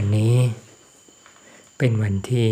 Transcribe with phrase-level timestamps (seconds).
[0.00, 0.36] วันนี้
[1.78, 2.48] เป็นวันที่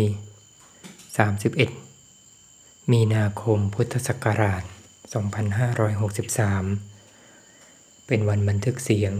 [2.05, 4.63] 31 มีนาคมพุทธศักราช
[5.55, 9.13] 2563 เป็นวันบันทึกเสียง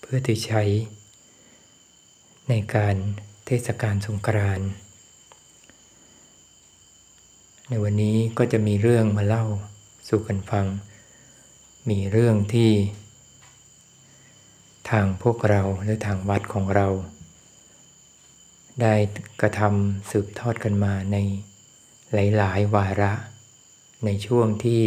[0.00, 0.62] เพื่อที่ใช้
[2.48, 2.96] ในการ
[3.46, 4.68] เทศกาลสงกรานต์
[7.68, 9.46] ในวันนี้ก็จะมีเรื่องมาเล่า
[10.08, 10.66] สู่กันฟัง
[11.90, 12.70] มีเรื่องที่
[14.90, 16.88] ทางพวกเราหรือทางวัดของเรา
[18.82, 18.94] ได้
[19.40, 21.16] กระทำสืบทอดกันมาใน
[22.12, 23.12] หลาย ๆ วาระ
[24.04, 24.82] ในช่วงที่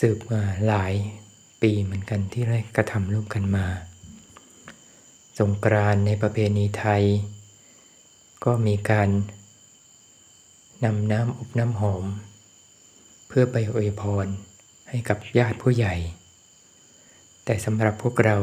[0.00, 0.94] สืบมาหลาย
[1.62, 3.66] ปีเหมือนกันที่ได้กระทำร่วมกันมา
[5.38, 7.02] สงกรานในประเพณีไทย
[8.44, 9.08] ก็มีการ
[10.84, 12.04] นำน้ำอบน้ำหอม
[13.28, 14.26] เพื่อไปอวยพร
[14.88, 15.94] ให้กับญาติผู้ใหญ่
[17.44, 18.36] แต่สำหรับพวกเรา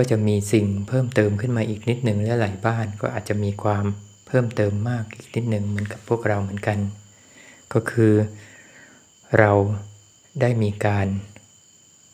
[0.00, 3.84] ก็จะมีสิ่งเพิ่มเติมขึ้นมาอีกนิดหนึ่งและหลายบ้านก็อาจจะมีความ
[4.26, 6.78] เพิ่มเติมมากอีกนิดหนึ่งเหมือนกับพวกเราเหมือนกัน
[7.72, 8.12] ก็คือ
[9.38, 9.52] เรา
[10.40, 11.06] ได้มีการ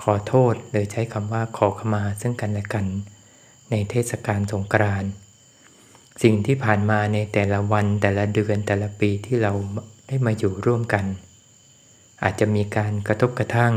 [0.03, 2.87] ขอโทษหรือใช้คำว่าขอขมาซึ่งกันและกัน
[3.71, 5.11] ในเทศกาลสงกรานต์
[6.23, 9.53] สิ่งที่ผ่านมาในแต่ละวันแต่ละเดือนแต่ละปีที่เรา
[10.09, 11.05] ได้มาอยู่ร่วมกัน
[12.23, 13.73] อาจจะมีการกระทบกระทั่ง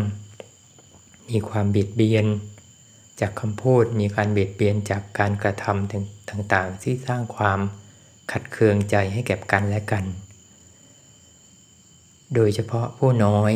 [1.29, 2.25] มีความเบียดเบียน
[3.21, 7.59] จากคำพูดมีการเบียดเบียนจากการกระทำต่างๆ ที่สร้างความ
[8.31, 10.05] ขัดเคืองใจให้แก่กันและกัน
[12.33, 13.51] โดยเฉพาะผู้น้อย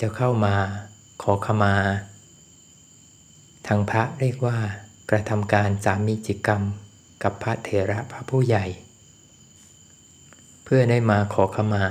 [0.00, 0.54] จะเข้ามา
[1.22, 1.74] ขอขมา
[3.66, 4.58] ทางพระเรียกว่า
[5.10, 6.62] กระทำการสามีจิกรรม
[7.22, 8.64] กับพระเถระพระผู้ใหญ่
[10.64, 11.84] เพื่อได้มาขอขมา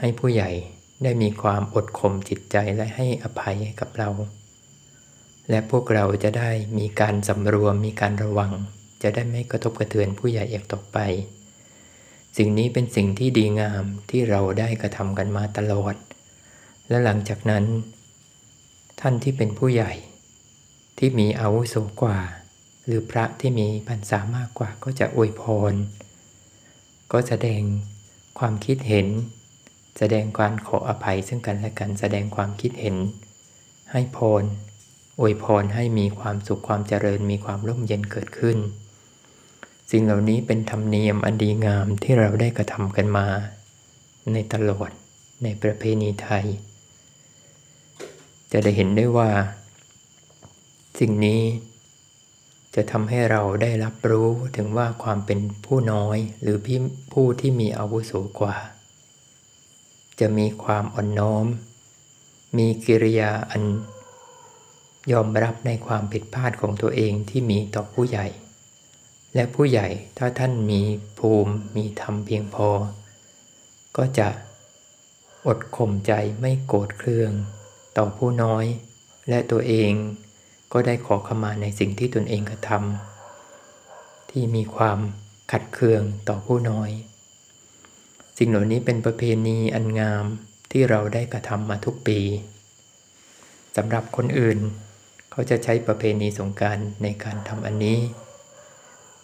[0.00, 0.50] ให้ผู้ใหญ่
[1.02, 4.08] ได้มีความอดข่มจิตใจและให้อภัยกับเรา
[5.50, 8.52] และพวกเราจะได้มีการสำรวมมีการระวัง
[9.02, 10.98] จะได้ไม่กระทบกระเทือนผู้ใหญ่อีกต่อไป
[12.36, 15.94] สิ่งนี้เป็นสิ่งที่ดีงามที่เราได้กระทำกันมาตลอด
[16.88, 17.64] และหลังจากนั้น
[19.00, 19.92] ท่านที่เป็นผู้ใหญ่
[20.98, 22.18] ที่มีอาวุโสกว่า
[22.84, 25.42] หรือพระที่มีพรรษามากกว่าก็จะอวยพ
[25.72, 25.74] ร
[27.12, 27.62] ก็แสดง
[28.38, 29.06] ความคิดเห็น
[29.98, 32.96] แสดงการขออภัยซึ่งกันและกันแสดงความคิดเห็น
[33.92, 34.44] ให้พร
[35.20, 38.58] อวยพรให้มีความสุขความเจริญมีความร่มเย็นเกิดขึ้น
[39.90, 43.26] สิ่งเหล่านี้เป็นธรรมเนียมอันดีงามที่เราได้กระทำกันมา
[44.32, 44.90] ในตลอด
[45.42, 46.46] ในประเพณีไทย
[48.52, 49.30] จะได้เห็นได้ว่า
[50.98, 51.42] สิ่งนี้
[52.74, 56.58] จะทำให้เราได้รับรู้ถึงว่าความเป็นผู้น้อยหรือ
[57.12, 58.56] ผู้ที่มีอาวุโสกว่า
[60.20, 61.46] จะมีความอ่อนน้อม
[62.56, 63.62] มีกิริยาอัน
[65.12, 68.26] ยอมรับในความผิดพลาดของตัวเองที่มีต่อผู้ใหญ่
[69.34, 69.88] และผู้ใหญ่
[70.18, 70.82] ถ้าท่านมี
[71.18, 72.68] ภูมิมีธรรมเพียงพอ
[73.96, 74.28] ก็จะ
[75.46, 77.32] อดข่มใจไม่โกรธเคือง
[77.96, 78.64] ต่อผู้น้อย
[79.28, 79.92] และตัวเอง
[80.72, 84.98] ก็ได้ขอขมาในสิ่งที่ตนเองกระทำที่มีความ
[85.52, 86.90] ขัดเคืองต่อผู้น้อย
[88.38, 90.24] สิ่งเหล่านี้เป็นประเพณีอันงาม
[90.70, 92.20] ที่เราได้กระทำมาทุกปี
[93.76, 94.58] สำหรับคนอื่น
[95.30, 97.98] เขาจะใช้ประเพณีสงการในการทำอันนี้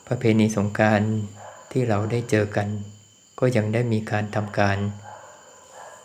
[0.09, 1.01] ประเพณีสงการ
[1.73, 2.69] ที่เราได้เจอกัน
[3.41, 4.79] ก็ยังได้มีการทำการ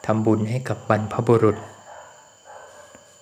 [0.06, 1.57] ทำบุญให้กับบรรพบุรุษ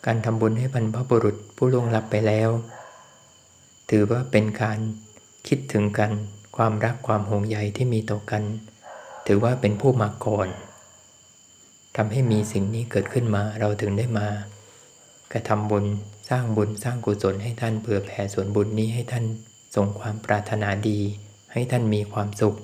[0.05, 2.49] การทำบุญให้บรรพบุรุษผู้ล่วงลับไปแล้ว
[3.89, 4.79] ถือว่าเป็นการ
[5.47, 6.11] คิดถึงกัน
[6.57, 8.43] ความรักความห่วงใยที่มีต่อกัน
[9.27, 10.47] ถือว่าเป็นผู้มาก่อน
[11.95, 14.27] ทำให้มีสิ่งนี้เกิดขึ้นมาเราถึงได้มา
[15.33, 15.85] กระทำบุญ
[16.29, 19.25] สร้างบุญสร้างกุศลให้ท่านเผื่อแผ่ส่วนบุญนี้ให้ท่าน
[19.75, 20.99] ส่งความปรารถนาดี
[21.53, 22.55] ให้ท่านมีความสุข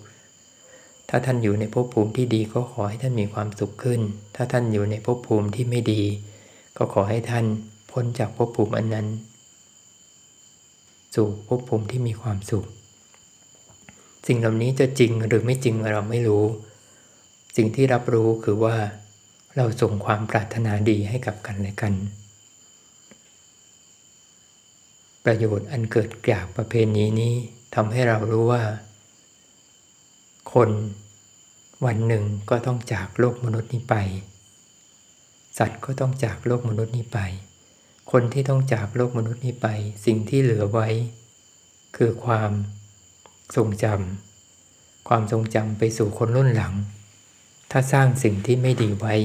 [1.09, 4.01] ถ้าท่านอยู่ในภพภูมิที่ดีก็ขอให้ท่านมีความสุขขึ้น
[4.35, 6.01] ถ้าท่านอยู่ในภพภูมิที่ไม่ดี
[6.77, 7.45] ก็ขอให้ท่าน
[7.91, 9.07] พ้นจากภพภูมิอันนั้น
[11.15, 12.65] สู่ภพภูมิที่มีความสุข
[14.27, 16.43] สิ่งเหล่านี้จะจริงหรือไม่จริงเราไม่รู้
[17.55, 18.75] สิ่งที่รับรู้คือว่า
[19.55, 21.93] เราส่งความปรารถนาดีให้กับกันและกัน
[25.25, 27.33] ประโยชน์อันเกิดจากประเพณีนี้
[27.75, 28.63] ทำให้เรารู้ว่า
[30.53, 30.69] คน
[31.85, 33.95] วันหนึ่งก็ต้องจากโลกมนุษย์นี้ไป
[35.57, 37.19] สัตว์ก็ต้องจากโลกมนุษย์นี้ไป
[38.11, 39.67] คนที่ต้องจากโลกมนุษย์นี้ไป
[40.05, 40.87] สิ่งที่เหลือไว้
[41.97, 42.51] คือความ
[43.55, 46.73] ทรงจำความทรงจำไปสู่คนรุ่นหลัง
[47.71, 49.15] ถ้าสร้างสิ่งที่ไม่ดีไว้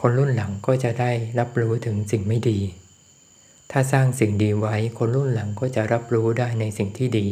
[0.00, 2.58] คนรุ่นหลังก็จะได้รับรู้ถึงสิ่งไม่ดี
[3.70, 7.28] ถ้าสร้างสิ่งดีไว้คนรุ่นหลังก็จะรับรู้ได้ในสิ่งที่ดี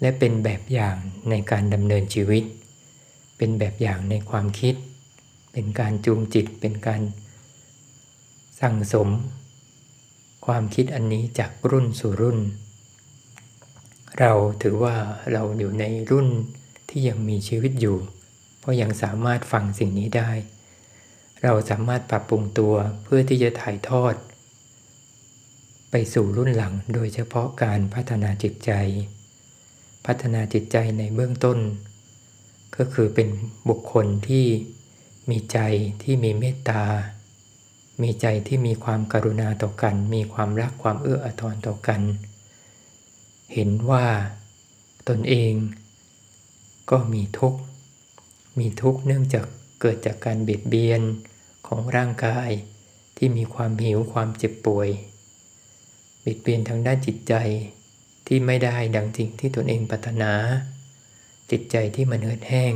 [0.00, 0.96] และเป็นแบบอย่าง
[1.30, 2.44] ในการดำเนินชีวิต
[3.36, 4.74] เป็นแบบอย่างในความคิด
[5.52, 7.02] เป็นการจูงจิต เป็นการ
[8.60, 9.08] สั่งสม
[10.46, 12.38] ความคิดอันนี้จากรุ่นสู่รุ่น
[14.18, 14.32] เรา
[14.62, 14.94] ถือว่า
[15.32, 16.28] เราอยู่ในรุ่น
[16.88, 17.98] ที่ยังมีชีวิตอยู่
[18.58, 20.30] เพราะยังสามารถฟังสิ่งนี้ได้
[21.42, 24.14] เราสามารถปรับปรุงตัวเพื่อที่จะถ่ายทอด
[25.90, 28.72] ไปสู่รุ่นหลังโดยเฉพาะการพัฒนาจิตใจ
[30.06, 31.58] พัฒนาจิตใจในเบื้องต้น
[32.76, 33.28] ก็คือเป็น
[33.68, 34.46] บุคคลที่
[35.30, 35.58] มีใจ
[36.02, 36.84] ที่มีเมตตา
[38.02, 42.00] มีใจที่มีความกรุณาต่อกัน มีความรักความเอื้ออาทรต่อกัน
[43.52, 44.06] เห็นว่า
[45.08, 45.52] ตนเอง
[46.90, 47.60] ก็มีทุกข์
[48.58, 49.46] มีทุกข์เนื่องจาก
[49.80, 51.00] เกิดจากการเบียดเบียน
[51.66, 52.50] ของร่างกาย
[53.16, 55.17] ที่มีความหิวความเจ็บป่วยเบีย
[56.34, 57.34] ดเบียนทางด้านจิตใจ
[58.26, 60.32] ที่ไม่ได้ดังจริงที่ตนเองปรารถนา
[61.50, 62.74] จิตใจที่มันเหือดแห้ง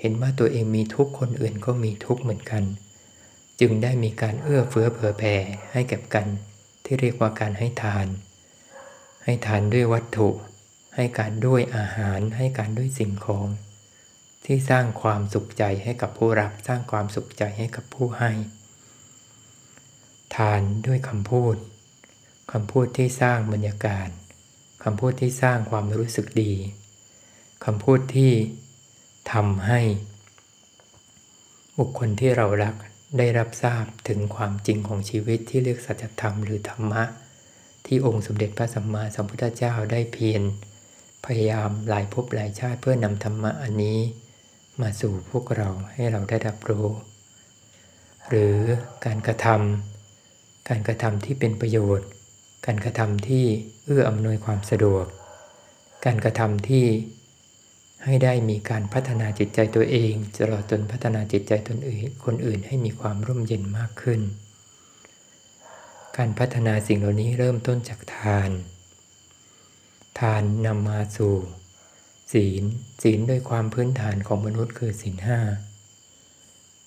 [0.00, 2.64] เห็นว่าตัวเองมีทุกคนอื่นก็มีทุกเหมือนกัน
[3.60, 5.36] จึงได้มีการเอื้อเฟื้อเผื่อแผ่
[5.72, 6.26] ให้แก่กัน
[6.84, 8.06] ที่เรียกว่าการให้ทาน
[9.24, 10.28] ให้ทานด้วยวัตถุ
[10.94, 13.48] ให้การด้วยอาหาร ให้การด้วยสิ่งของ
[14.44, 18.30] ที่สร้างความสุขใจให้กับผู้รับ สร้างความสุขใจให้กับผู้ให้
[20.36, 21.56] ทานด้วยคำพูด
[22.52, 24.08] คำพูดที่สร้างบรรยากาศ
[24.84, 26.52] คำพูดที่สร้างความรู้สึกดี
[27.64, 28.32] คำพูดที่
[29.32, 29.80] ทำให้
[31.78, 32.74] บุคคลที่เรารัก
[33.18, 37.02] ได้รับทราบถึงความจริงของชีวิตที่เรียกสัจธรรมหรือธรรมะ
[37.86, 40.42] ที่องค์สมเด็จพระสัมมาสัมพุทธเจ้าได้เพียร
[41.26, 43.98] พยายามหลายภพหลายชาติเพื่อนำธรรมะอันนี้
[44.80, 46.86] มาสู่พวกเราให้เราได้รับรู้
[48.28, 48.56] หรือ
[49.04, 52.08] การกระทำการกระทำที่เป็นประโยชน์
[52.66, 53.44] การกระทำที่
[53.84, 55.06] เอื้ออำนวยความสะดวก
[56.04, 56.86] การกระทำที่
[58.04, 64.20] ให้ได้มีการพัฒนาจิตใจตัวเองตลอดจนพัฒนาจิตใจตนอื่นคนอื่นให้มีความร่มเย็นมากขึ้น
[66.16, 68.50] การพัฒนาสิ่งเหล่านี้เริ่มต้นจากทาน
[70.20, 71.34] ทานนำมาสู่
[72.32, 72.62] ศีล
[73.02, 75.40] ศีลโดยความพื้นฐานของมนุษย์คือศีลห้า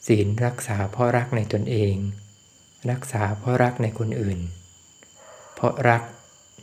[0.07, 1.95] ศีลรักษาเพราะรักในตนเอง
[2.91, 4.39] รักษาเพราะรักในคนอื่น
[5.61, 6.01] ราะรัก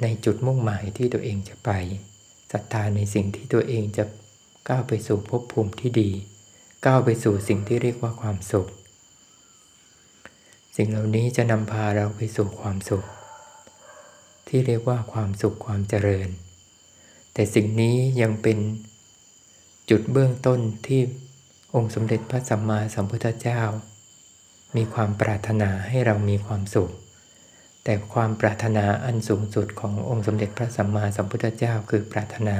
[0.02, 1.70] ในจุดมุ่งหมายที่ตัวเองจะไป
[2.52, 4.04] ศรัทธาในสิ่งที่ตัวเองจะ
[4.68, 6.10] ก้าวไปสู่ภพภูมิที่ดี
[6.86, 8.68] ก้าวไปสู่สิ่งที่เรียกว่าความสุข
[10.76, 13.04] สิ่งเหล่านี้จะนำพาเราไปสู่ความสุข
[14.48, 16.28] ที่เรียกว่าความสุขความเจริญ
[17.32, 18.58] แต่สิ่งนี้ยังเป็น
[19.90, 21.00] จุดเบื้องต้นที่
[21.74, 23.60] องค์สมเด็จพระสัมมาสัมพุทธเจ้า
[24.76, 26.90] มีความปรารถนาให้เรามีความสุข
[27.90, 32.58] แต่ความปรารถนาอันสูงสุดขององค์สมเด็จพระสัมมาสัมพุทธเจ้าคือปรารถนา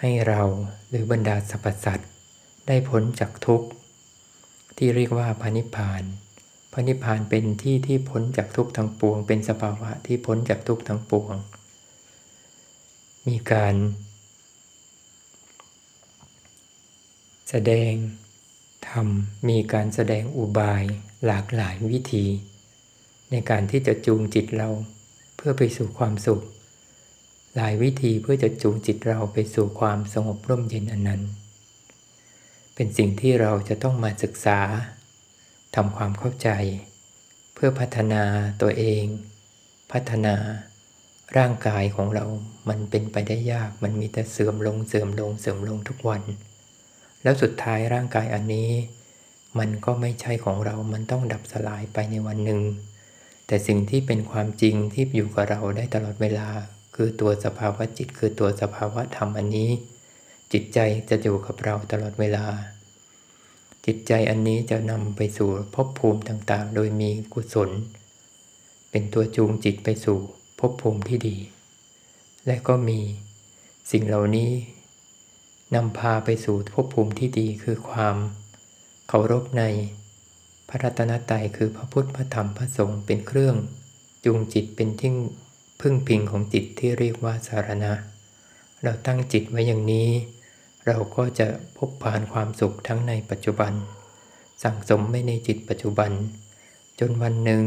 [0.00, 0.42] ให้เรา
[0.88, 2.10] หรือบรรดาสรรพสัตว์
[2.66, 3.68] ได้พ้นจากทุกข์
[4.76, 6.02] ที่เรียกว่าพานิพาน
[6.72, 11.34] พานิพานเป็นที่ที่พ้นจากทุกข์ทั้งปวง เป็นสภาวะที่พ้นจากทุกข์ทั้งปวง
[13.28, 13.74] มีการ
[17.50, 17.92] แสดง
[18.88, 20.84] ทำมีการแสดงอุบาย
[21.26, 22.26] หลากหลายวิธี
[23.30, 24.68] ในการที่จะจูงจิตเรา
[25.36, 26.42] เพื่อไปสู่ความสุข
[27.56, 31.22] หลายวิธีเพื่อจะจูงจิตเราไปสู่ความสงบร่มเย็นอันนั้น
[32.74, 34.60] เป็นสิ่งที่เราจะต้องมาศึกษา
[35.74, 36.48] ทำความเข้าใจ
[37.54, 38.22] เพื่อพัฒนา
[38.62, 39.04] ตัวเอง
[39.92, 40.34] พัฒนา
[41.36, 42.24] ร่างกายของเรา
[42.68, 46.22] มันเป็นไปได้ยาก มันมีแต่เสื่อมลง เสื่อมลง เสื่อมลงทุกวัน
[47.22, 48.70] แล้วสุดท้ายร่างกายอันนี้
[49.58, 52.60] มันก็ไม่ใช่ของเรา มันต้องดับสลายไปในวันหนึ่ง
[53.50, 56.48] แต่สิ่งที่เป็นความจริงที่อยู่กับเราได้ตลอดเวลา
[56.94, 59.70] คือตัวสภาวะจิตคือตัวสภาวะธรรมอันนี้
[60.52, 60.78] จิตใจ
[61.10, 62.46] จะอยู่กับเราตลอดเวลา
[63.86, 67.70] จิตใจอันนี้จะนำไปสู่ภพภูมิต่างๆ โดยมีกุศล
[68.90, 70.18] เป็นตัวจูงจิตไปสู่
[70.58, 71.36] ภพภูมิที่ดี
[72.46, 73.00] และก็มี
[73.92, 74.50] สิ่งเหล่านี้
[75.74, 78.16] นำพาไปสู่ภพภูมิที่ดีคือความ
[79.08, 79.64] เคารพใน
[80.70, 83.56] พระรัตนตรัยคือพระพุทธพระธรรมพระสงฆ์เป็นเครื่อง
[84.24, 85.12] จูงจิตเป็นที่
[85.80, 87.92] พึ่งพิงของจิตที่เรียกว่าสารณะ
[88.82, 90.08] เราตั้งจิตไว้อย่างนี้
[90.86, 91.46] เราก็จะ
[91.78, 93.72] พบผ่านความสุขทั้งในปัจจุบัน
[94.62, 96.10] สั่งสมไม่ในจิตปัจจุบัน
[97.00, 97.64] จนวันหนึ่ง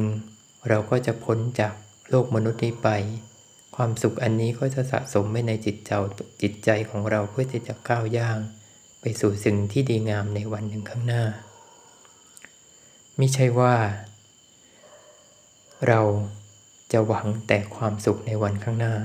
[0.70, 1.74] เราก็จะพ้นจาก
[2.10, 2.90] โลกมนุษย์นี้ไป
[3.76, 6.02] ความสุขอันนี้ก็จะสะสมไว้ในจิตเจ้า
[6.42, 8.38] จิตใจของเราเพื่อที่จะก้าวย่าง
[9.02, 11.24] ไปสู่สิ่งที่ดีงามในวันหนึ่งข้างหน้า
[13.18, 13.76] ไม่ใช่ว่า
[15.88, 16.02] เรา
[16.92, 18.96] จะหวังแต่ความสุขในวันข้างหน้า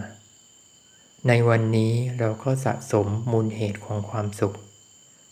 [1.28, 4.54] ในวันนี้เราก็สะสมมูลเหตุของความสุข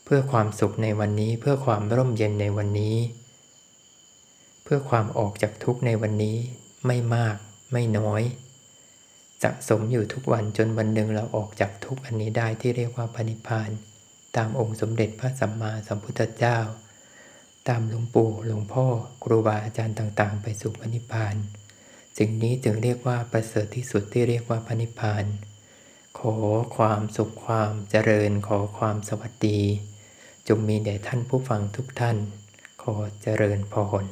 [0.05, 2.97] เพื่อความสุขในวันนี้เพื่อความร่มเย็นในวันนี้
[4.65, 6.37] เพื่อความออกจากทุกข์ในวันนี้
[6.87, 7.37] ไม่มาก
[7.73, 8.23] ไม่น้อย
[9.43, 13.71] สะสมอยู่ทุกวันจนวันหนึ่งเราออกจากทุกข์อันนี้ได้ที่เรียกว่าพระนิพาน
[14.37, 16.59] ตามองค์สมเด็จพระสัมมาสัมพุทธเจ้า
[17.69, 18.87] ตามหลวงปู่หลวงพ่อ
[19.23, 21.37] ครูบาอาจารย์ต่างๆ ไปสู่พระนิพพาน
[22.19, 25.25] สิ่งนี้จึงเรียกว่าประเสริฐที่สุดที่เรียกว่าพระนิพพาน
[26.19, 26.37] ขอ
[26.77, 29.61] ความสุขความเจริญขอความสวัสดี
[30.49, 32.17] จงมีแด่ท่านผู้ฟังทุกท่าน
[32.83, 34.03] ขอเจริญพร